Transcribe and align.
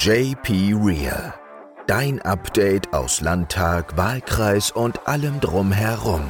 JP 0.00 0.74
Real. 0.80 1.34
Dein 1.88 2.22
Update 2.22 2.92
aus 2.92 3.20
Landtag, 3.20 3.96
Wahlkreis 3.96 4.70
und 4.70 5.08
allem 5.08 5.40
drumherum. 5.40 6.22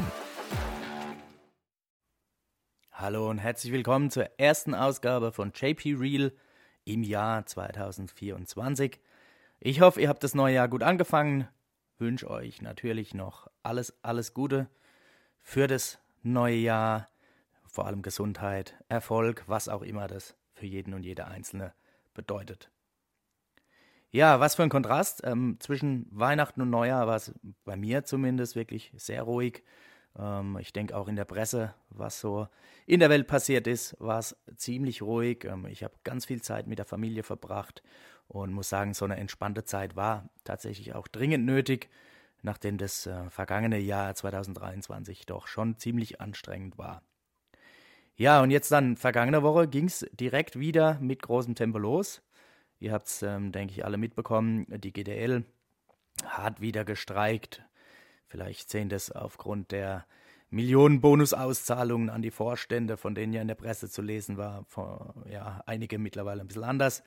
Hallo 2.92 3.28
und 3.28 3.36
herzlich 3.36 3.70
willkommen 3.70 4.10
zur 4.10 4.24
ersten 4.40 4.74
Ausgabe 4.74 5.32
von 5.32 5.52
JP 5.54 5.96
Real 5.98 6.32
im 6.86 7.02
Jahr 7.02 7.44
2024. 7.44 8.98
Ich 9.60 9.82
hoffe, 9.82 10.00
ihr 10.00 10.08
habt 10.08 10.24
das 10.24 10.34
neue 10.34 10.54
Jahr 10.54 10.68
gut 10.68 10.82
angefangen. 10.82 11.46
Wünsche 11.98 12.30
euch 12.30 12.62
natürlich 12.62 13.12
noch 13.12 13.48
alles, 13.62 13.98
alles 14.00 14.32
Gute 14.32 14.70
für 15.40 15.66
das 15.66 15.98
neue 16.22 16.56
Jahr. 16.56 17.10
Vor 17.66 17.84
allem 17.84 18.00
Gesundheit, 18.00 18.82
Erfolg, 18.88 19.44
was 19.46 19.68
auch 19.68 19.82
immer 19.82 20.06
das 20.06 20.36
für 20.54 20.64
jeden 20.64 20.94
und 20.94 21.02
jede 21.02 21.26
Einzelne 21.26 21.74
bedeutet. 22.14 22.70
Ja, 24.10 24.40
was 24.40 24.54
für 24.54 24.62
ein 24.62 24.70
Kontrast. 24.70 25.20
Ähm, 25.24 25.56
zwischen 25.60 26.06
Weihnachten 26.10 26.62
und 26.62 26.70
Neujahr 26.70 27.06
war 27.06 27.16
es 27.16 27.32
bei 27.64 27.76
mir 27.76 28.04
zumindest 28.04 28.56
wirklich 28.56 28.92
sehr 28.96 29.22
ruhig. 29.22 29.62
Ähm, 30.18 30.56
ich 30.60 30.72
denke 30.72 30.96
auch 30.96 31.08
in 31.08 31.16
der 31.16 31.26
Presse, 31.26 31.74
was 31.90 32.18
so 32.20 32.48
in 32.86 33.00
der 33.00 33.10
Welt 33.10 33.26
passiert 33.26 33.66
ist, 33.66 33.96
war 33.98 34.18
es 34.18 34.36
ziemlich 34.56 35.02
ruhig. 35.02 35.44
Ähm, 35.44 35.66
ich 35.66 35.84
habe 35.84 35.94
ganz 36.04 36.24
viel 36.24 36.40
Zeit 36.40 36.66
mit 36.66 36.78
der 36.78 36.86
Familie 36.86 37.22
verbracht 37.22 37.82
und 38.28 38.52
muss 38.52 38.70
sagen, 38.70 38.94
so 38.94 39.04
eine 39.04 39.16
entspannte 39.16 39.64
Zeit 39.64 39.94
war 39.94 40.30
tatsächlich 40.44 40.94
auch 40.94 41.06
dringend 41.08 41.44
nötig, 41.44 41.90
nachdem 42.40 42.78
das 42.78 43.06
äh, 43.06 43.28
vergangene 43.28 43.78
Jahr 43.78 44.14
2023 44.14 45.26
doch 45.26 45.46
schon 45.46 45.76
ziemlich 45.76 46.20
anstrengend 46.20 46.78
war. 46.78 47.02
Ja, 48.16 48.42
und 48.42 48.50
jetzt 48.50 48.72
dann, 48.72 48.96
vergangene 48.96 49.42
Woche 49.42 49.68
ging 49.68 49.84
es 49.84 50.06
direkt 50.12 50.58
wieder 50.58 50.98
mit 51.00 51.22
großem 51.22 51.54
Tempo 51.54 51.78
los. 51.78 52.22
Ihr 52.80 52.92
habt 52.92 53.08
es, 53.08 53.22
ähm, 53.22 53.52
denke 53.52 53.72
ich, 53.72 53.84
alle 53.84 53.96
mitbekommen. 53.96 54.66
Die 54.68 54.92
GDL 54.92 55.44
hat 56.24 56.60
wieder 56.60 56.84
gestreikt. 56.84 57.62
Vielleicht 58.26 58.70
sehen 58.70 58.88
das 58.88 59.10
aufgrund 59.10 59.72
der 59.72 60.06
Millionen 60.50 61.00
Bonusauszahlungen 61.00 62.08
an 62.08 62.22
die 62.22 62.30
Vorstände, 62.30 62.96
von 62.96 63.14
denen 63.14 63.32
ja 63.32 63.42
in 63.42 63.48
der 63.48 63.54
Presse 63.54 63.90
zu 63.90 64.00
lesen 64.00 64.36
war, 64.36 64.64
vor, 64.66 65.14
ja, 65.28 65.62
einige 65.66 65.98
mittlerweile 65.98 66.40
ein 66.40 66.46
bisschen 66.46 66.64
anders. 66.64 67.02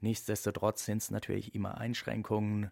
Nichtsdestotrotz 0.00 0.86
sind 0.86 1.02
es 1.02 1.10
natürlich 1.10 1.54
immer 1.54 1.78
Einschränkungen. 1.78 2.70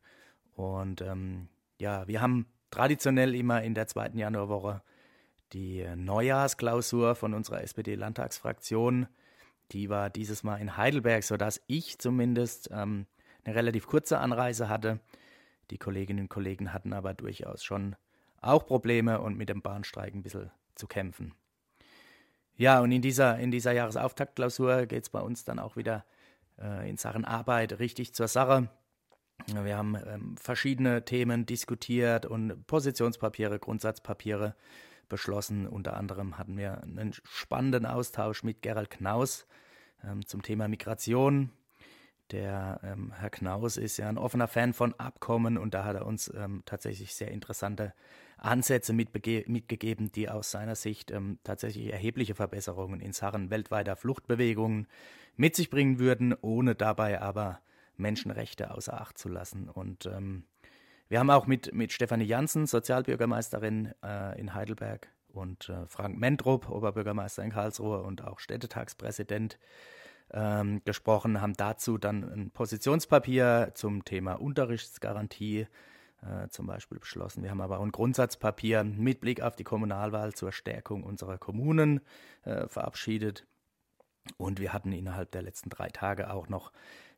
Und 0.54 1.02
ähm, 1.02 1.48
ja, 1.78 2.08
wir 2.08 2.20
haben 2.20 2.46
traditionell 2.70 3.34
immer 3.34 3.62
in 3.62 3.74
der 3.74 3.86
zweiten 3.86 4.18
Januarwoche 4.18 4.82
die 5.52 5.86
Neujahrsklausur 5.94 7.14
von 7.14 7.34
unserer 7.34 7.62
SPD-Landtagsfraktion. 7.62 9.08
Die 9.72 9.88
war 9.90 10.10
dieses 10.10 10.42
Mal 10.42 10.56
in 10.56 10.76
Heidelberg, 10.76 11.22
sodass 11.24 11.60
ich 11.66 11.98
zumindest 11.98 12.70
ähm, 12.72 13.06
eine 13.44 13.54
relativ 13.54 13.86
kurze 13.86 14.18
Anreise 14.18 14.68
hatte. 14.68 15.00
Die 15.70 15.78
Kolleginnen 15.78 16.20
und 16.20 16.28
Kollegen 16.28 16.72
hatten 16.72 16.92
aber 16.92 17.14
durchaus 17.14 17.62
schon 17.62 17.96
auch 18.40 18.66
Probleme 18.66 19.20
und 19.20 19.36
mit 19.36 19.48
dem 19.48 19.62
Bahnstreik 19.62 20.14
ein 20.14 20.22
bisschen 20.22 20.50
zu 20.74 20.86
kämpfen. 20.86 21.34
Ja, 22.56 22.80
und 22.80 22.90
in 22.90 23.02
dieser, 23.02 23.38
in 23.38 23.50
dieser 23.50 23.72
Jahresauftaktklausur 23.72 24.86
geht 24.86 25.04
es 25.04 25.10
bei 25.10 25.20
uns 25.20 25.44
dann 25.44 25.58
auch 25.58 25.76
wieder 25.76 26.04
äh, 26.60 26.88
in 26.88 26.96
Sachen 26.96 27.24
Arbeit 27.24 27.78
richtig 27.78 28.14
zur 28.14 28.28
Sache. 28.28 28.68
Wir 29.46 29.76
haben 29.76 29.96
ähm, 29.96 30.36
verschiedene 30.36 31.04
Themen 31.04 31.46
diskutiert 31.46 32.26
und 32.26 32.66
Positionspapiere, 32.66 33.58
Grundsatzpapiere 33.58 34.56
beschlossen. 35.08 35.66
Unter 35.66 35.96
anderem 35.96 36.38
hatten 36.38 36.56
wir 36.56 36.82
einen 36.82 37.12
spannenden 37.24 37.86
Austausch 37.86 38.42
mit 38.42 38.62
Gerald 38.62 38.90
Knaus 38.90 39.46
ähm, 40.04 40.26
zum 40.26 40.42
Thema 40.42 40.68
Migration. 40.68 41.50
Der 42.30 42.80
ähm, 42.82 43.12
Herr 43.18 43.30
Knaus 43.30 43.78
ist 43.78 43.96
ja 43.96 44.08
ein 44.08 44.18
offener 44.18 44.48
Fan 44.48 44.74
von 44.74 44.92
Abkommen 44.94 45.56
und 45.56 45.72
da 45.72 45.84
hat 45.84 45.96
er 45.96 46.06
uns 46.06 46.32
ähm, 46.34 46.62
tatsächlich 46.66 47.14
sehr 47.14 47.30
interessante 47.30 47.94
Ansätze 48.36 48.92
mitgegeben, 48.92 50.12
die 50.12 50.28
aus 50.28 50.50
seiner 50.50 50.74
Sicht 50.74 51.10
ähm, 51.10 51.38
tatsächlich 51.42 51.90
erhebliche 51.90 52.34
Verbesserungen 52.34 53.00
in 53.00 53.12
Sachen 53.12 53.50
weltweiter 53.50 53.96
Fluchtbewegungen 53.96 54.86
mit 55.36 55.56
sich 55.56 55.70
bringen 55.70 55.98
würden, 55.98 56.34
ohne 56.40 56.74
dabei 56.74 57.20
aber 57.20 57.60
Menschenrechte 57.96 58.72
außer 58.72 59.00
Acht 59.00 59.18
zu 59.18 59.28
lassen. 59.28 59.68
Und 59.68 60.06
ähm, 60.06 60.44
wir 61.08 61.18
haben 61.18 61.30
auch 61.30 61.46
mit, 61.46 61.74
mit 61.74 61.92
Stefanie 61.92 62.24
Janssen, 62.24 62.66
Sozialbürgermeisterin 62.66 63.92
äh, 64.02 64.38
in 64.38 64.54
Heidelberg, 64.54 65.08
und 65.28 65.68
äh, 65.68 65.86
Frank 65.86 66.18
Mentrup, 66.18 66.68
Oberbürgermeister 66.68 67.42
in 67.42 67.50
Karlsruhe 67.50 68.02
und 68.02 68.24
auch 68.24 68.38
Städtetagspräsident, 68.38 69.58
ähm, 70.30 70.82
gesprochen, 70.84 71.40
haben 71.40 71.54
dazu 71.54 71.96
dann 71.96 72.24
ein 72.24 72.50
Positionspapier 72.50 73.72
zum 73.74 74.04
Thema 74.04 74.34
Unterrichtsgarantie 74.34 75.66
äh, 76.22 76.48
zum 76.50 76.66
Beispiel 76.66 76.98
beschlossen. 76.98 77.42
Wir 77.42 77.50
haben 77.50 77.62
aber 77.62 77.78
auch 77.78 77.84
ein 77.84 77.92
Grundsatzpapier 77.92 78.84
mit 78.84 79.20
Blick 79.20 79.40
auf 79.40 79.56
die 79.56 79.64
Kommunalwahl 79.64 80.34
zur 80.34 80.52
Stärkung 80.52 81.02
unserer 81.02 81.38
Kommunen 81.38 82.00
äh, 82.42 82.68
verabschiedet. 82.68 83.46
Und 84.36 84.60
wir 84.60 84.74
hatten 84.74 84.92
innerhalb 84.92 85.30
der 85.30 85.40
letzten 85.40 85.70
drei 85.70 85.88
Tage 85.88 86.30
auch 86.30 86.48
noch 86.48 86.72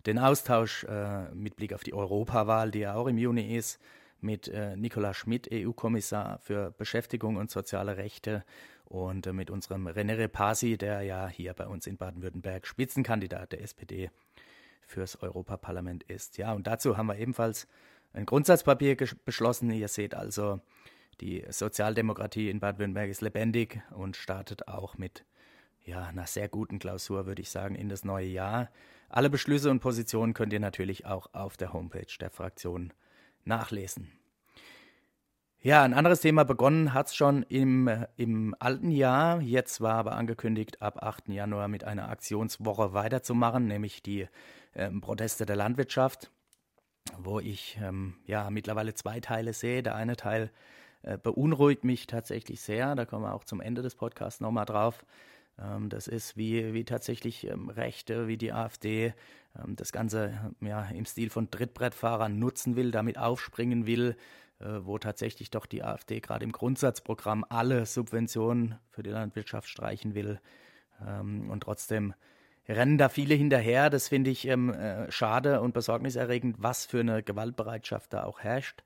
den 0.07 0.19
Austausch 0.19 0.85
äh, 0.85 1.33
mit 1.35 1.57
Blick 1.57 1.73
auf 1.73 1.83
die 1.83 1.95
Europawahl, 1.95 2.71
die 2.71 2.81
ja 2.81 2.95
auch 2.95 3.07
im 3.07 3.19
Juni 3.19 3.57
ist, 3.57 3.81
mit 4.21 4.49
äh, 4.49 4.77
Nicola 4.77 5.15
Schmidt, 5.15 5.49
EU-Kommissar 5.53 6.39
für 6.39 6.73
Beschäftigung 6.73 7.37
und 7.37 7.51
soziale 7.51 7.97
Rechte 7.97 8.45
und 8.85 9.27
äh, 9.27 9.33
mit 9.33 9.51
unserem 9.51 9.87
René 9.89 10.19
Repasi, 10.19 10.77
der 10.77 11.03
ja 11.03 11.29
hier 11.29 11.55
bei 11.55 11.67
uns 11.67 11.87
in 11.87 11.97
Baden-Württemberg 11.97 12.67
Spitzenkandidat 12.67 13.53
der 13.53 13.63
SPD 13.63 14.11
fürs 14.87 15.23
Europaparlament 15.23 16.03
ist. 16.05 16.37
Ja, 16.39 16.53
und 16.53 16.67
dazu 16.67 16.97
haben 16.97 17.07
wir 17.07 17.17
ebenfalls 17.17 17.67
ein 18.13 18.27
Grundsatzpapier 18.27 18.97
beschlossen. 19.25 19.71
Ihr 19.71 19.89
seht 19.89 20.15
also, 20.15 20.61
die 21.21 21.45
Sozialdemokratie 21.49 22.51
in 22.51 22.61
Baden-Württemberg 22.61 23.11
ist 23.11 23.21
lebendig 23.21 23.81
und 23.91 24.17
startet 24.17 24.69
auch 24.69 24.99
mit 24.99 25.25
ja, 25.85 26.05
einer 26.05 26.27
sehr 26.27 26.49
guten 26.49 26.79
Klausur, 26.79 27.27
würde 27.27 27.43
ich 27.43 27.51
sagen, 27.51 27.75
in 27.75 27.89
das 27.89 28.05
neue 28.05 28.27
Jahr. 28.27 28.69
Alle 29.09 29.31
Beschlüsse 29.31 29.71
und 29.71 29.81
Positionen 29.81 30.35
könnt 30.35 30.53
ihr 30.53 30.61
natürlich 30.61 31.07
auch 31.07 31.33
auf 31.33 31.57
der 31.57 31.73
Homepage 31.73 32.07
der 32.21 32.31
Fraktion 32.31 32.93
nachlesen. 33.45 34.13
Ja, 35.63 35.83
ein 35.83 35.93
anderes 35.93 36.21
Thema 36.21 36.45
begonnen 36.45 36.95
hat 36.95 37.09
es 37.09 37.15
schon 37.15 37.43
im, 37.43 37.91
im 38.17 38.55
alten 38.59 38.91
Jahr. 38.91 39.43
Jetzt 39.43 39.83
war 39.83 39.97
aber 39.97 40.13
angekündigt, 40.13 40.81
ab 40.81 41.03
8. 41.03 41.29
Januar 41.29 41.69
mit 41.69 41.85
einer 41.85 42.09
Aktionswoche 42.09 42.95
weiterzumachen, 42.95 43.67
nämlich 43.67 44.03
die 44.03 44.27
ähm, 44.75 45.03
Proteste 45.03 45.45
der 45.45 45.57
Landwirtschaft, 45.57 46.31
wo 47.19 47.41
ich 47.41 47.79
ähm, 47.83 48.15
ja 48.25 48.49
mittlerweile 48.49 48.95
zwei 48.95 49.21
Teile 49.21 49.53
sehe. 49.53 49.83
Der 49.83 49.97
eine 49.97 50.17
Teil 50.17 50.51
äh, 51.03 51.19
beunruhigt 51.19 51.85
mich 51.85 52.07
tatsächlich 52.07 52.63
sehr. 52.63 52.95
Da 52.95 53.05
kommen 53.05 53.25
wir 53.25 53.35
auch 53.35 53.45
zum 53.45 53.61
Ende 53.61 53.83
des 53.83 53.97
Podcasts 53.97 54.41
nochmal 54.41 54.65
drauf. 54.65 55.05
Ähm, 55.61 55.89
das 55.89 56.07
ist 56.07 56.37
wie, 56.37 56.75
wie 56.75 56.85
tatsächlich 56.85 57.47
ähm, 57.47 57.69
Rechte, 57.69 58.29
wie 58.29 58.37
die 58.37 58.53
AfD 58.53 59.15
ähm, 59.59 59.77
das 59.77 59.93
Ganze 59.93 60.53
ja, 60.61 60.85
im 60.85 61.07
Stil 61.07 61.31
von 61.31 61.51
Trittbrettfahrern 61.51 62.39
nutzen 62.39 62.77
will, 62.77 62.91
damit 62.91 63.19
aufspringen 63.19 63.87
will, 63.87 64.17
äh, 64.61 64.81
wo 64.83 64.99
tatsächlich 64.99 65.51
doch 65.51 65.67
die 65.67 65.83
AfD 65.83 66.21
gerade 66.21 66.45
im 66.45 66.53
Grundsatzprogramm 66.53 67.45
alle 67.49 67.87
Subventionen 67.87 68.77
für 68.91 69.03
die 69.03 69.11
Landwirtschaft 69.11 69.69
streichen 69.69 70.15
will. 70.15 70.41
Und 71.03 71.63
trotzdem 71.63 72.13
rennen 72.69 72.99
da 72.99 73.09
viele 73.09 73.35
hinterher. 73.35 73.91
Das 73.91 74.09
finde 74.09 74.31
ich 74.31 74.47
äh, 74.47 75.11
schade 75.11 75.61
und 75.61 75.75
besorgniserregend, 75.75 76.57
was 76.59 76.87
für 76.87 77.01
eine 77.01 77.23
Gewaltbereitschaft 77.23 78.13
da 78.13 78.25
auch 78.25 78.41
herrscht. 78.41 78.83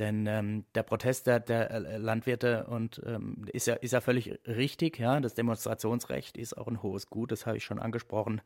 Denn 0.00 0.26
ähm, 0.26 0.64
der 0.74 0.82
Protest 0.82 1.26
der, 1.26 1.40
der 1.40 1.70
äh, 1.70 1.98
Landwirte 1.98 2.66
und 2.66 3.02
ähm, 3.04 3.44
ist, 3.52 3.66
ja, 3.66 3.74
ist 3.74 3.92
ja 3.92 4.00
völlig 4.00 4.40
richtig, 4.46 4.98
ja. 4.98 5.20
Das 5.20 5.34
Demonstrationsrecht 5.34 6.38
ist 6.38 6.56
auch 6.56 6.68
ein 6.68 6.82
hohes 6.82 7.08
Gut, 7.08 7.30
das 7.30 7.44
habe 7.44 7.58
ich 7.58 7.64
schon 7.64 7.78
angesprochen. 7.78 8.40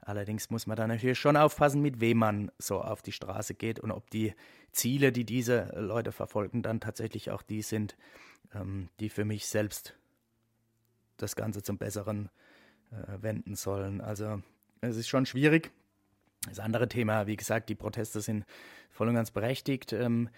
Allerdings 0.00 0.48
muss 0.48 0.66
man 0.66 0.76
da 0.76 0.86
natürlich 0.86 1.18
schon 1.18 1.36
aufpassen, 1.36 1.82
mit 1.82 2.00
wem 2.00 2.16
man 2.16 2.50
so 2.58 2.80
auf 2.80 3.02
die 3.02 3.12
Straße 3.12 3.54
geht 3.54 3.78
und 3.78 3.90
ob 3.90 4.08
die 4.08 4.34
Ziele, 4.72 5.12
die 5.12 5.24
diese 5.24 5.70
Leute 5.76 6.12
verfolgen, 6.12 6.62
dann 6.62 6.80
tatsächlich 6.80 7.30
auch 7.30 7.42
die 7.42 7.60
sind, 7.60 7.94
ähm, 8.54 8.88
die 8.98 9.10
für 9.10 9.26
mich 9.26 9.46
selbst 9.46 9.94
das 11.18 11.36
Ganze 11.36 11.62
zum 11.62 11.76
Besseren 11.76 12.30
äh, 12.90 13.20
wenden 13.20 13.54
sollen. 13.54 14.00
Also 14.00 14.40
es 14.80 14.96
ist 14.96 15.08
schon 15.08 15.26
schwierig. 15.26 15.72
Das 16.48 16.58
andere 16.58 16.88
Thema, 16.88 17.26
wie 17.26 17.36
gesagt, 17.36 17.68
die 17.68 17.74
Proteste 17.74 18.22
sind 18.22 18.46
voll 18.90 19.08
und 19.08 19.14
ganz 19.14 19.30
berechtigt. 19.30 19.92
Ähm, 19.92 20.30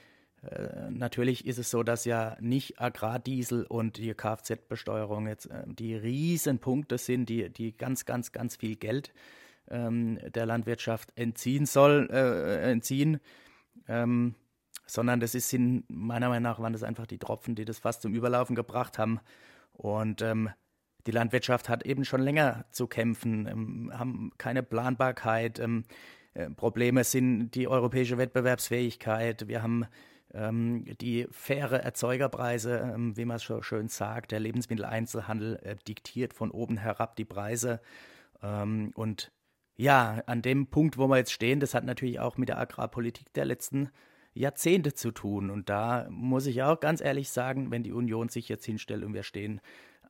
äh, 0.43 0.91
natürlich 0.91 1.47
ist 1.47 1.59
es 1.59 1.71
so, 1.71 1.83
dass 1.83 2.05
ja 2.05 2.37
nicht 2.41 2.81
Agrardiesel 2.81 3.65
und 3.65 3.97
die 3.97 4.15
Kfz-Besteuerung 4.15 5.27
jetzt 5.27 5.47
äh, 5.47 5.65
die 5.67 5.95
Riesenpunkte 5.95 6.99
sind, 6.99 7.29
die, 7.29 7.51
die 7.51 7.77
ganz, 7.77 8.05
ganz, 8.05 8.33
ganz 8.33 8.57
viel 8.57 8.77
Geld 8.77 9.13
ähm, 9.69 10.19
der 10.35 10.47
Landwirtschaft 10.47 11.13
entziehen 11.17 11.67
soll, 11.67 12.09
äh, 12.13 12.71
entziehen. 12.71 13.21
Ähm, 13.89 14.35
sondern 14.87 15.21
das 15.21 15.35
ist, 15.35 15.55
meiner 15.89 16.29
Meinung 16.29 16.43
nach 16.43 16.61
waren 16.61 16.73
das 16.73 16.83
einfach 16.83 17.07
die 17.07 17.19
Tropfen, 17.19 17.55
die 17.55 17.65
das 17.65 17.79
fast 17.79 18.03
zum 18.03 18.15
Überlaufen 18.15 18.57
gebracht 18.57 18.99
haben. 18.99 19.21
Und 19.73 20.23
ähm, 20.23 20.51
die 21.07 21.11
Landwirtschaft 21.11 21.69
hat 21.69 21.85
eben 21.85 22.05
schon 22.05 22.23
länger 22.23 22.65
zu 22.71 22.87
kämpfen, 22.87 23.47
ähm, 23.47 23.93
haben 23.93 24.33
keine 24.39 24.63
Planbarkeit. 24.63 25.59
Ähm, 25.59 25.85
äh, 26.35 26.49
Probleme 26.51 27.05
sind 27.05 27.51
die 27.51 27.69
europäische 27.69 28.19
Wettbewerbsfähigkeit. 28.19 29.49
Wir 29.49 29.63
haben 29.63 29.87
ähm, 30.35 30.85
die 31.01 31.27
faire 31.31 31.83
Erzeugerpreise, 31.83 32.79
ähm, 32.95 33.17
wie 33.17 33.25
man 33.25 33.39
so 33.39 33.63
schön 33.63 33.89
sagt. 33.89 34.33
Der 34.33 34.41
Lebensmitteleinzelhandel 34.41 35.57
äh, 35.63 35.77
diktiert 35.87 36.35
von 36.35 36.51
oben 36.51 36.77
herab 36.77 37.17
die 37.17 37.25
Preise. 37.25 37.81
Ähm, 38.43 38.93
und 38.95 39.33
ja, 39.77 40.23
an 40.27 40.43
dem 40.43 40.67
Punkt, 40.67 40.99
wo 40.99 41.07
wir 41.07 41.19
jetzt 41.19 41.33
stehen, 41.33 41.61
das 41.61 41.75
hat 41.75 41.85
natürlich 41.85 42.21
auch 42.21 42.37
mit 42.37 42.49
der 42.49 42.59
Agrarpolitik 42.59 43.33
der 43.35 43.45
letzten 43.45 43.91
Jahrzehnte 44.35 44.95
zu 44.95 45.11
tun. 45.11 45.51
Und 45.51 45.69
da 45.69 46.07
muss 46.11 46.47
ich 46.47 46.63
auch 46.63 46.81
ganz 46.81 47.01
ehrlich 47.01 47.31
sagen, 47.31 47.71
wenn 47.71 47.83
die 47.83 47.93
Union 47.93 48.29
sich 48.29 48.49
jetzt 48.49 48.65
hinstellt 48.65 49.05
und 49.05 49.15
wir 49.15 49.23
stehen 49.23 49.61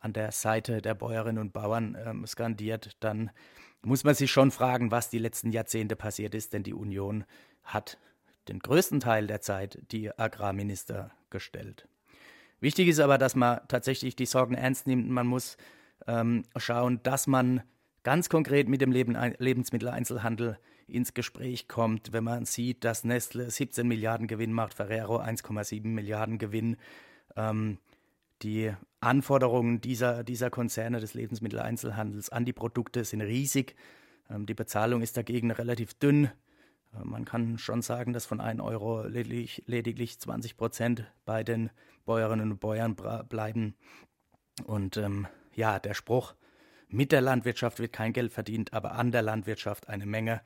an 0.01 0.13
der 0.13 0.33
Seite 0.33 0.81
der 0.81 0.95
Bäuerinnen 0.95 1.41
und 1.41 1.53
Bauern 1.53 1.97
ähm, 2.05 2.27
skandiert, 2.27 2.97
dann 3.01 3.31
muss 3.83 4.05
man 4.05 4.15
sich 4.15 4.31
schon 4.31 4.51
fragen, 4.51 4.91
was 4.91 5.11
die 5.11 5.19
letzten 5.19 5.53
Jahrzehnte 5.53 5.97
passiert 5.97 6.35
ist, 6.35 6.53
denn 6.53 6.63
die 6.63 6.75
Union 6.75 7.25
hat 7.63 7.99
den 8.49 8.61
größten 8.61 9.01
Teil 9.01 9.27
der 9.27 9.41
Zeit 9.41 9.79
die 9.91 10.17
Agrarminister 10.19 11.11
gestellt. 11.31 11.89
Wichtig 12.61 12.89
ist 12.89 13.01
aber, 13.01 13.19
dass 13.19 13.37
man 13.37 13.61
tatsächlich 13.69 14.17
die 14.17 14.27
Sorgen 14.27 14.55
ernst 14.55 14.87
nimmt. 14.87 15.09
Man 15.09 15.27
muss 15.27 15.57
ähm, 16.07 16.45
schauen, 16.57 17.01
dass 17.03 17.27
man 17.27 17.63
ganz 18.03 18.29
konkret 18.29 18.69
mit 18.69 18.81
dem 18.81 18.91
Leben, 18.91 19.17
Lebensmitteleinzelhandel 19.39 20.59
ins 20.87 21.15
Gespräch 21.15 21.69
kommt, 21.69 22.13
wenn 22.13 22.25
man 22.25 22.47
sieht, 22.47 22.85
dass 22.85 23.05
Nestle 23.05 23.51
17 23.51 23.87
Milliarden 23.87 24.27
Gewinn 24.27 24.53
macht, 24.53 24.75
Ferrero 24.75 25.19
1,7 25.21 25.87
Milliarden 25.87 26.39
Gewinn. 26.39 26.77
Ähm, 27.37 27.79
die 28.43 28.73
Anforderungen 29.01 29.81
dieser, 29.81 30.25
dieser 30.25 30.51
Konzerne 30.51 31.01
des 31.01 31.15
Lebensmitteleinzelhandels 31.15 32.31
an 32.31 32.45
die 32.45 32.53
Produkte 32.53 33.05
sind 33.05 33.21
riesig. 33.21 33.77
Ähm, 34.31 34.47
die 34.47 34.55
Bezahlung 34.55 35.03
ist 35.03 35.17
dagegen 35.17 35.51
relativ 35.51 35.95
dünn. 35.95 36.31
Man 37.05 37.25
kann 37.25 37.59
schon 37.59 37.83
sagen, 37.83 38.13
dass 38.13 38.27
von 38.27 38.41
1 38.41 38.61
Euro 38.61 39.03
lediglich, 39.03 39.63
lediglich 39.67 40.19
20 40.19 40.57
Prozent 40.57 41.05
bei 41.25 41.45
den 41.45 41.71
Bäuerinnen 42.05 42.53
und 42.53 42.61
Bäuern 42.61 42.97
bleiben. 43.29 43.75
Und 44.65 44.97
ähm, 44.97 45.27
ja, 45.55 45.79
der 45.79 45.95
Spruch, 45.95 46.35
mit 46.89 47.13
der 47.13 47.21
Landwirtschaft 47.21 47.81
wird 47.81 47.93
kein 47.93 48.13
Geld 48.13 48.33
verdient, 48.33 48.73
aber 48.73 48.93
an 48.93 49.13
der 49.13 49.23
Landwirtschaft 49.23 49.89
eine 49.89 50.07
Menge, 50.07 50.41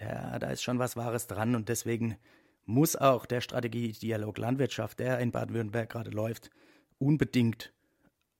der, 0.00 0.38
da 0.38 0.50
ist 0.50 0.62
schon 0.62 0.78
was 0.78 0.96
Wahres 0.96 1.26
dran. 1.26 1.54
Und 1.54 1.68
deswegen 1.68 2.16
muss 2.64 2.96
auch 2.96 3.26
der 3.26 3.40
Strategiedialog 3.40 4.36
Landwirtschaft, 4.38 4.98
der 4.98 5.20
in 5.20 5.30
Baden-Württemberg 5.30 5.88
gerade 5.88 6.10
läuft, 6.10 6.50
unbedingt 6.98 7.72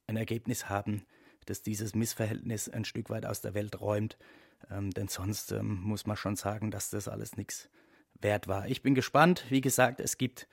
ein 0.09 0.17
Ergebnis 0.17 0.69
haben, 0.69 1.05
das 1.47 1.63
dieses 1.63 1.95
Missverhältnis 1.95 2.69
ein 2.69 2.85
Stück 2.85 3.11
weit 3.11 3.27
aus 3.27 3.41
der 3.41 3.55
Welt 3.55 3.81
räumt. 3.81 4.19
Ähm, 4.71 4.91
denn 4.91 5.09
sonst 5.09 5.53
ähm, 5.53 5.81
muss 5.83 6.07
man 6.07 6.17
schon 6.17 6.37
sagen, 6.37 6.71
dass 6.71 6.91
das 6.91 7.09
alles 7.09 7.37
nichts 7.37 7.69
wert 8.21 8.49
war. 8.49 8.69
Ich 8.69 8.83
bin 8.83 8.95
gespannt. 8.95 9.45
Wie 9.49 9.61
gesagt, 9.61 10.01
es 10.01 10.19
gibt 10.19 10.49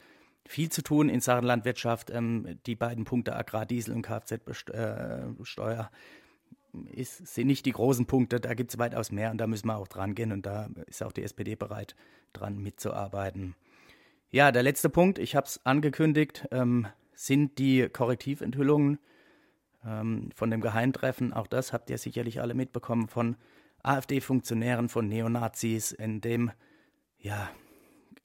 viel 0.46 0.70
zu 0.70 0.82
tun 0.82 1.10
in 1.10 1.22
Sachen 1.22 1.46
Landwirtschaft. 1.46 2.10
Ähm, 2.10 2.60
die 2.66 2.76
beiden 2.76 3.06
Punkte 3.06 3.36
Agrardiesel 3.36 3.94
und 3.94 4.02
Kfz-Steuer 4.04 5.92
äh, 6.74 7.04
sind 7.04 7.48
nicht 7.48 7.66
die 7.66 7.72
großen 7.72 8.06
Punkte. 8.06 8.40
Da 8.40 8.54
gibt 8.54 8.72
es 8.72 8.80
weitaus 8.80 9.12
mehr 9.12 9.32
und 9.32 9.38
da 9.38 9.48
müssen 9.48 9.68
wir 9.68 9.78
auch 9.78 9.88
dran 9.88 10.16
gehen. 10.16 10.32
Und 10.32 10.46
da 10.46 10.70
ist 10.88 11.04
auch 11.04 11.12
die 11.12 11.24
SPD 11.24 11.56
bereit, 11.56 11.96
dran 12.34 12.58
mitzuarbeiten. 12.58 13.56
Ja, 14.30 14.52
der 14.52 14.64
letzte 14.64 14.90
Punkt, 14.90 15.20
ich 15.20 15.36
habe 15.36 15.46
es 15.46 15.64
angekündigt, 15.64 16.48
ähm, 16.52 16.88
sind 17.14 17.60
die 17.60 17.88
Korrektiventhüllungen 17.88 19.00
ähm, 19.86 20.30
von 20.36 20.50
dem 20.50 20.62
Geheimtreffen. 20.62 21.34
Auch 21.34 21.48
das 21.48 21.72
habt 21.72 21.90
ihr 21.90 21.98
sicherlich 21.98 22.42
alle 22.42 22.56
mitbekommen 22.56 23.08
von 23.08 23.38
AfD-Funktionären, 23.84 24.90
von 24.90 25.08
Neonazis, 25.08 25.92
in 25.92 26.22
dem, 26.22 26.52
ja, 27.18 27.50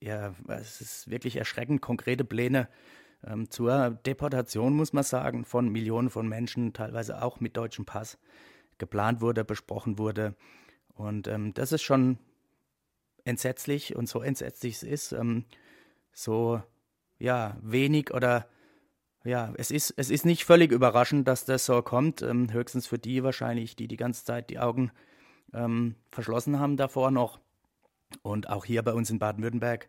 ja, 0.01 0.35
es 0.49 0.81
ist 0.81 1.11
wirklich 1.11 1.37
erschreckend, 1.37 1.83
konkrete 1.83 2.25
Pläne 2.25 2.69
ähm, 3.27 3.51
zur 3.51 3.91
Deportation, 3.91 4.75
muss 4.75 4.93
man 4.93 5.05
sagen, 5.05 5.45
von 5.45 5.69
Millionen 5.69 6.11
von 6.11 6.29
Menschen, 6.29 6.73
teilweise 6.73 7.23
auch 7.23 7.41
mit 7.41 7.57
deutschem 7.57 7.85
Pass, 7.85 8.19
geplant 8.79 9.21
wurde, 9.21 9.45
besprochen 9.45 9.99
wurde. 9.99 10.37
Und 10.95 11.27
ähm, 11.29 11.53
das 11.55 11.73
ist 11.73 11.83
schon 11.83 12.19
entsetzlich 13.25 13.97
und 13.97 14.09
so 14.09 14.23
entsetzlich 14.23 14.77
es 14.77 14.83
ist, 14.85 15.13
ähm, 15.13 15.45
so 16.13 16.63
ja, 17.19 17.57
wenig 17.61 18.15
oder 18.15 18.49
ja, 19.25 19.53
es 19.57 19.71
ist, 19.71 19.93
es 19.97 20.11
ist 20.11 20.25
nicht 20.25 20.45
völlig 20.45 20.71
überraschend, 20.71 21.27
dass 21.27 21.45
das 21.45 21.67
so 21.67 21.83
kommt. 21.83 22.23
Ähm, 22.23 22.53
höchstens 22.53 22.87
für 22.87 22.99
die 22.99 23.23
wahrscheinlich, 23.25 23.75
die 23.75 23.89
die 23.89 23.97
ganze 23.97 24.25
Zeit 24.25 24.49
die 24.49 24.61
Augen 24.61 24.93
ähm, 25.53 25.95
verschlossen 26.11 26.59
haben 26.59 26.77
davor 26.77 27.11
noch. 27.11 27.41
Und 28.23 28.49
auch 28.49 28.65
hier 28.65 28.83
bei 28.83 28.93
uns 28.93 29.11
in 29.11 29.19
Baden-Württemberg 29.19 29.89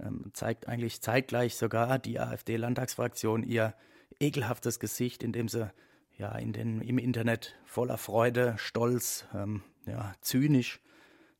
ähm, 0.00 0.30
zeigt 0.32 0.68
eigentlich 0.68 1.00
zeitgleich 1.00 1.56
sogar 1.56 1.98
die 1.98 2.18
AfD-Landtagsfraktion 2.18 3.42
ihr 3.42 3.74
ekelhaftes 4.18 4.80
Gesicht, 4.80 5.22
indem 5.22 5.48
sie 5.48 5.70
ja 6.18 6.34
in 6.36 6.52
den, 6.52 6.80
im 6.80 6.98
Internet 6.98 7.56
voller 7.64 7.98
Freude, 7.98 8.54
Stolz, 8.58 9.26
ähm, 9.34 9.62
ja, 9.86 10.12
zynisch 10.20 10.80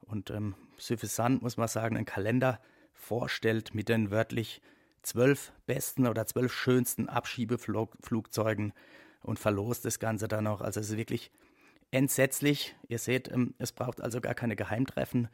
und 0.01 0.31
ähm, 0.31 0.55
suffisant, 0.77 1.43
muss 1.43 1.57
man 1.57 1.69
sagen, 1.69 1.97
einen 1.97 2.07
Kalender 2.07 2.61
vorstellt 2.95 3.75
mit 3.75 3.89
den 3.89 4.11
wörtlich 4.11 4.63
zwölf 5.03 5.53
besten 5.67 6.07
oder 6.07 6.27
zwölf 6.27 6.53
schönsten 6.53 7.09
Abschiebeflugzeugen 7.09 8.73
und 9.23 9.39
verlost 9.39 9.85
das 9.85 9.99
Ganze 9.99 10.29
dann 10.29 10.45
noch. 10.45 10.61
Also 10.61 10.81
es 10.81 10.91
ist 10.91 10.97
wirklich 10.97 11.31
entsetzlich. 11.91 12.75
Ihr 12.89 12.99
seht, 12.99 13.31
ähm, 13.31 13.55
es 13.59 13.73
braucht 13.73 14.01
also 14.01 14.21
gar 14.21 14.35
keine 14.35 14.57
Geheimtreffen. 14.57 15.29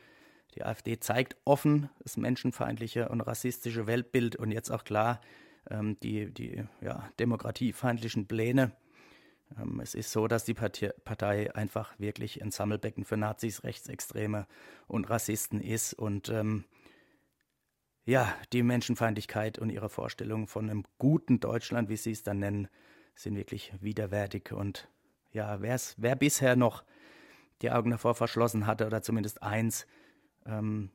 Die 0.54 0.64
AfD 0.64 0.98
zeigt 0.98 1.36
offen 1.44 1.90
das 2.00 2.16
menschenfeindliche 2.16 3.08
und 3.08 3.20
rassistische 3.20 3.86
Weltbild 3.86 4.36
und 4.36 4.50
jetzt 4.52 4.70
auch 4.70 4.84
klar 4.84 5.20
ähm, 5.70 5.98
die, 6.00 6.32
die 6.32 6.64
ja, 6.80 7.10
demokratiefeindlichen 7.18 8.26
Pläne. 8.26 8.72
Ähm, 9.58 9.80
es 9.80 9.94
ist 9.94 10.12
so, 10.12 10.28
dass 10.28 10.44
die 10.44 10.54
Partei 10.54 11.54
einfach 11.54 11.98
wirklich 11.98 12.42
ein 12.42 12.50
Sammelbecken 12.50 13.04
für 13.04 13.16
Nazis, 13.16 13.64
Rechtsextreme 13.64 14.46
und 14.86 15.10
Rassisten 15.10 15.60
ist 15.60 15.94
und 15.94 16.32
ja, 18.06 18.32
die 18.52 18.62
Menschenfeindlichkeit 18.62 19.58
und 19.58 19.68
ihre 19.68 19.88
Vorstellungen 19.88 20.46
von 20.46 20.70
einem 20.70 20.84
guten 20.96 21.40
Deutschland, 21.40 21.88
wie 21.88 21.96
sie 21.96 22.12
es 22.12 22.22
dann 22.22 22.38
nennen, 22.38 22.68
sind 23.16 23.34
wirklich 23.34 23.72
widerwärtig. 23.80 24.52
Und 24.52 24.88
ja, 25.36 25.60
wer 25.60 26.16
bisher 26.16 26.56
noch 26.56 26.82
die 27.62 27.70
Augen 27.70 27.90
davor 27.90 28.14
verschlossen 28.14 28.66
hatte, 28.66 28.86
oder 28.86 29.02
zumindest 29.02 29.42
eins, 29.42 29.86
ähm, 30.46 30.90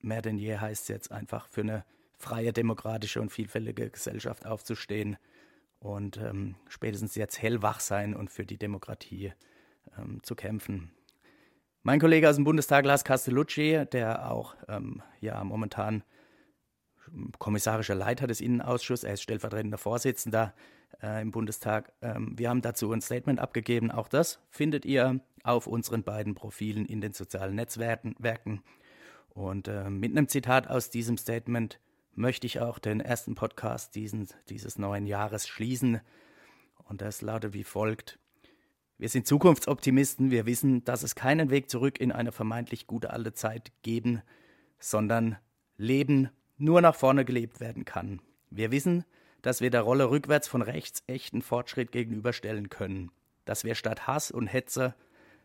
mehr 0.00 0.22
denn 0.22 0.38
je 0.38 0.58
heißt 0.58 0.82
es 0.82 0.88
jetzt 0.88 1.10
einfach 1.10 1.48
für 1.48 1.62
eine 1.62 1.84
freie, 2.18 2.52
demokratische 2.52 3.20
und 3.20 3.30
vielfältige 3.30 3.90
Gesellschaft 3.90 4.44
aufzustehen 4.44 5.16
und 5.78 6.18
ähm, 6.18 6.56
spätestens 6.68 7.14
jetzt 7.14 7.40
hellwach 7.40 7.80
sein 7.80 8.14
und 8.14 8.30
für 8.30 8.44
die 8.44 8.58
Demokratie 8.58 9.32
ähm, 9.96 10.22
zu 10.22 10.34
kämpfen. 10.34 10.90
Mein 11.82 12.00
Kollege 12.00 12.28
aus 12.28 12.34
dem 12.34 12.44
Bundestag, 12.44 12.84
Lars 12.84 13.04
Castellucci, 13.04 13.86
der 13.92 14.30
auch 14.30 14.56
ähm, 14.68 15.02
ja 15.20 15.42
momentan 15.42 16.02
kommissarischer 17.38 17.94
Leiter 17.94 18.26
des 18.26 18.40
Innenausschusses, 18.40 19.04
er 19.04 19.14
ist 19.14 19.22
stellvertretender 19.22 19.78
Vorsitzender 19.78 20.54
äh, 21.02 21.22
im 21.22 21.30
Bundestag. 21.30 21.92
Ähm, 22.02 22.38
wir 22.38 22.48
haben 22.48 22.62
dazu 22.62 22.92
ein 22.92 23.00
Statement 23.00 23.40
abgegeben. 23.40 23.90
Auch 23.90 24.08
das 24.08 24.40
findet 24.50 24.84
ihr 24.84 25.20
auf 25.42 25.66
unseren 25.66 26.02
beiden 26.02 26.34
Profilen 26.34 26.86
in 26.86 27.00
den 27.00 27.12
sozialen 27.12 27.54
Netzwerken. 27.54 28.62
Und 29.30 29.68
äh, 29.68 29.88
mit 29.90 30.12
einem 30.12 30.28
Zitat 30.28 30.68
aus 30.68 30.90
diesem 30.90 31.16
Statement 31.16 31.80
möchte 32.14 32.46
ich 32.46 32.60
auch 32.60 32.78
den 32.78 33.00
ersten 33.00 33.34
Podcast 33.34 33.94
diesen, 33.94 34.28
dieses 34.48 34.78
neuen 34.78 35.06
Jahres 35.06 35.46
schließen. 35.46 36.00
Und 36.84 37.00
das 37.00 37.22
lautet 37.22 37.52
wie 37.52 37.64
folgt. 37.64 38.18
Wir 38.98 39.08
sind 39.08 39.28
Zukunftsoptimisten. 39.28 40.32
Wir 40.32 40.44
wissen, 40.44 40.82
dass 40.84 41.04
es 41.04 41.14
keinen 41.14 41.50
Weg 41.50 41.70
zurück 41.70 42.00
in 42.00 42.10
eine 42.10 42.32
vermeintlich 42.32 42.88
gute 42.88 43.10
alte 43.10 43.32
Zeit 43.32 43.70
geben, 43.82 44.22
sondern 44.80 45.36
Leben 45.76 46.30
nur 46.58 46.80
nach 46.80 46.94
vorne 46.94 47.24
gelebt 47.24 47.60
werden 47.60 47.84
kann. 47.84 48.20
Wir 48.50 48.70
wissen, 48.70 49.04
dass 49.42 49.60
wir 49.60 49.70
der 49.70 49.82
Rolle 49.82 50.10
rückwärts 50.10 50.48
von 50.48 50.62
rechts 50.62 51.02
echten 51.06 51.42
Fortschritt 51.42 51.92
gegenüberstellen 51.92 52.68
können, 52.68 53.10
dass 53.44 53.64
wir 53.64 53.74
statt 53.74 54.06
Hass 54.06 54.30
und 54.30 54.48
Hetze, 54.48 54.94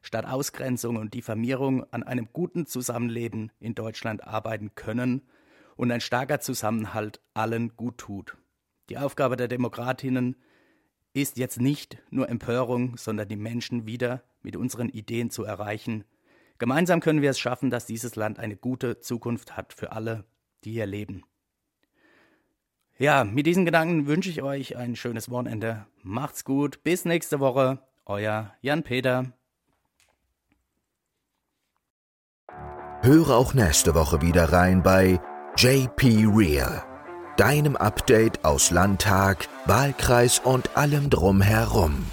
statt 0.02 0.26
Ausgrenzung 0.26 0.98
und 0.98 1.14
Diffamierung 1.14 1.86
an 1.92 2.04
einem 2.04 2.28
guten 2.34 2.66
Zusammenleben 2.66 3.52
in 3.60 3.76
Deutschland 3.76 4.26
arbeiten 4.26 4.76
können 4.76 5.22
und 5.76 5.92
ein 5.92 6.02
starker 6.02 6.40
Zusammenhalt 6.40 7.22
allen 7.34 7.76
gut 7.76 7.98
tut. 7.98 8.38
Die 8.90 8.98
Aufgabe 8.98 9.38
der 9.38 9.48
Demokratinnen 9.48 10.36
ist 11.14 11.38
jetzt 11.38 11.62
nicht 11.62 11.98
nur 12.10 12.28
Empörung, 12.28 12.98
sondern 12.98 13.28
die 13.28 13.38
Menschen 13.38 13.86
wieder 13.86 14.24
mit 14.42 14.56
unseren 14.56 14.90
Ideen 14.90 15.30
zu 15.30 15.44
erreichen. 15.44 16.04
Gemeinsam 16.58 17.00
können 17.00 17.22
wir 17.22 17.30
es 17.30 17.40
schaffen, 17.40 17.70
dass 17.70 17.86
dieses 17.86 18.16
Land 18.16 18.40
eine 18.40 18.58
gute 18.58 19.00
Zukunft 19.00 19.56
hat 19.56 19.74
für 19.74 19.92
alle, 19.92 20.26
die 20.66 20.72
hier 20.72 20.86
leben. 20.86 21.24
Ja, 22.98 23.24
mit 23.24 23.48
diesen 23.48 23.66
Gedanken 23.66 24.08
wünsche 24.08 24.30
ich 24.30 24.44
euch 24.44 24.78
ein 24.78 24.96
schönes 24.96 25.30
Wochenende. 25.30 25.86
Macht's 26.04 26.44
gut, 26.46 26.84
bis 26.84 27.06
nächste 27.06 27.40
Woche. 27.40 27.80
Euer 28.06 28.54
Jan 28.62 28.84
Peter. 28.84 29.34
Höre 33.02 33.32
auch 33.32 33.54
nächste 33.54 33.96
Woche 33.96 34.22
wieder 34.22 34.54
rein 34.54 34.82
bei 34.84 35.20
JP 35.58 36.28
Real, 36.34 36.84
deinem 37.36 37.76
Update 37.76 38.46
aus 38.46 38.72
Landtag, 38.72 39.50
Wahlkreis 39.66 40.40
und 40.40 40.78
allem 40.78 41.10
drumherum. 41.10 42.06